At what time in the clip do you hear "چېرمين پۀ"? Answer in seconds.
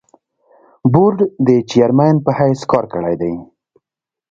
1.69-2.31